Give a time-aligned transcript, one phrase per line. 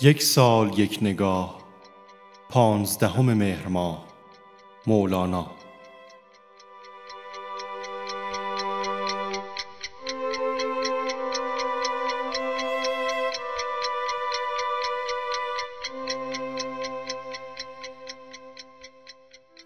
[0.00, 1.58] یک سال یک نگاه
[2.50, 4.06] پانزدهم مهر ماه
[4.86, 5.50] مولانا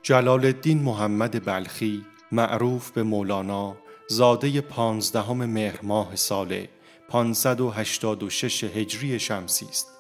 [0.03, 3.77] جلال الدین محمد بلخی معروف به مولانا
[4.09, 6.67] زاده پانزدهم مهر ماه سال
[7.09, 10.00] 586 هجری شمسی است.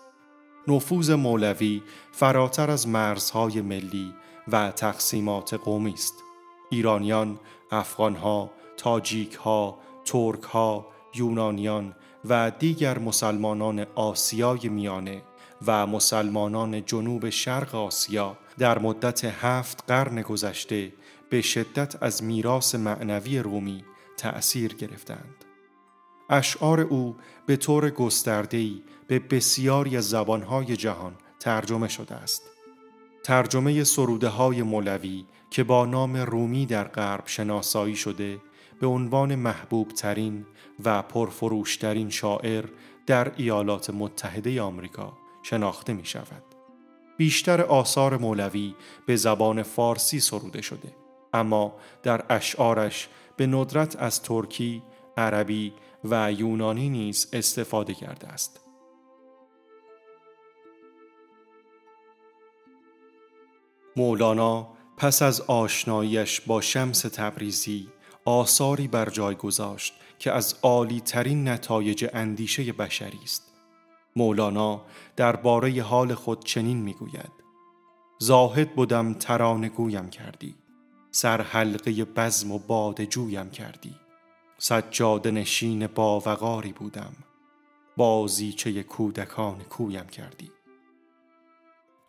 [0.69, 1.83] نفوذ مولوی
[2.13, 4.15] فراتر از مرزهای ملی
[4.49, 6.15] و تقسیمات قومی است.
[6.71, 7.39] ایرانیان،
[7.71, 11.95] افغانها، تاجیکها، ترکها، یونانیان
[12.29, 15.23] و دیگر مسلمانان آسیای میانه
[15.67, 20.93] و مسلمانان جنوب شرق آسیا در مدت هفت قرن گذشته
[21.31, 23.85] به شدت از میراث معنوی رومی
[24.17, 25.45] تأثیر گرفتند.
[26.31, 32.43] اشعار او به طور گسترده‌ای به بسیاری از زبانهای جهان ترجمه شده است.
[33.25, 38.39] ترجمه سروده های مولوی که با نام رومی در غرب شناسایی شده
[38.81, 40.47] به عنوان محبوب ترین
[40.85, 42.65] و پرفروشترین شاعر
[43.07, 46.43] در ایالات متحده آمریکا شناخته می شود.
[47.17, 48.75] بیشتر آثار مولوی
[49.07, 50.93] به زبان فارسی سروده شده
[51.33, 54.83] اما در اشعارش به ندرت از ترکی،
[55.17, 55.73] عربی
[56.05, 58.70] و یونانی نیز استفاده کرده است.
[64.01, 67.89] مولانا پس از آشناییش با شمس تبریزی
[68.25, 73.53] آثاری بر جای گذاشت که از عالی ترین نتایج اندیشه بشری است.
[74.17, 74.83] مولانا
[75.17, 77.31] درباره حال خود چنین می‌گوید:
[78.19, 80.55] زاهد بودم ترانه گویم کردی
[81.11, 83.95] سر حلقه بزم و باد جویم کردی
[84.59, 87.13] سجاد نشین باوقاری بودم
[87.97, 90.51] بازیچه کودکان کویم کردی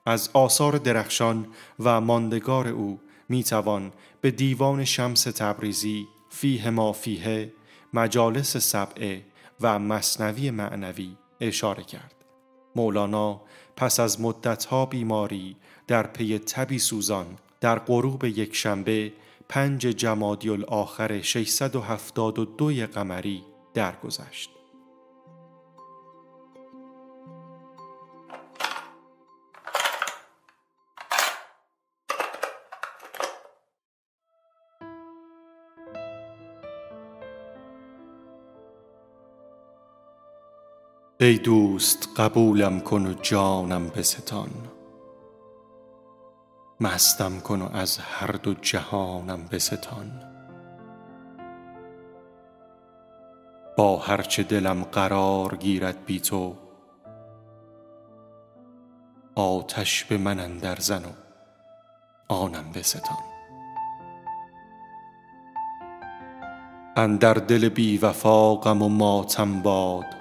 [0.05, 1.47] از آثار درخشان
[1.79, 3.91] و ماندگار او می توان
[4.21, 7.53] به دیوان شمس تبریزی فیه ما فیه
[7.93, 9.25] مجالس سبعه
[9.61, 12.15] و مصنوی معنوی اشاره کرد
[12.75, 13.41] مولانا
[13.75, 15.55] پس از مدتها بیماری
[15.87, 17.25] در پی تبی سوزان
[17.61, 19.13] در غروب یک شنبه
[19.49, 24.60] پنج جمادی الاخر 672 قمری درگذشت.
[41.21, 44.49] ای دوست قبولم کن و جانم بستان.
[46.79, 50.23] مستم کن و از هر دو جهانم بستان.
[53.77, 56.55] با هرچه دلم قرار گیرد بی تو
[59.35, 61.11] آتش به من اندر زن و
[62.27, 63.23] آنم بستان.
[66.95, 70.20] اندر دل بی وفا غم و ماتم باد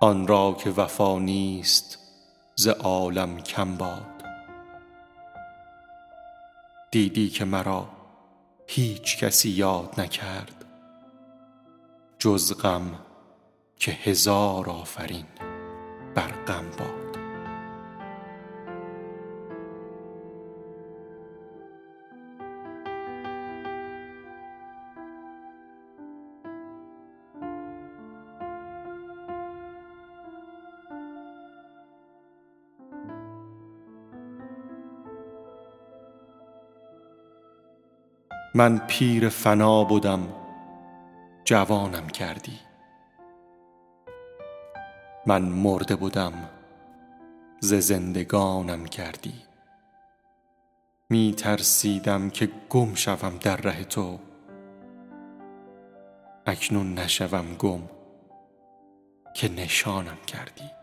[0.00, 1.98] آن را که وفا نیست
[2.54, 4.24] ز عالم کم باد.
[6.90, 7.88] دیدی که مرا
[8.66, 10.64] هیچ کسی یاد نکرد
[12.18, 12.98] جز غم
[13.76, 15.26] که هزار آفرین
[16.14, 17.07] بر غم باد.
[38.58, 40.28] من پیر فنا بودم
[41.44, 42.58] جوانم کردی.
[45.26, 46.32] من مرده بودم
[47.60, 49.34] ز زندگانم کردی.
[51.10, 54.18] می ترسیدم که گم شوم در ره تو.
[56.46, 57.82] اکنون نشوم گم
[59.34, 60.77] که نشانم کردی.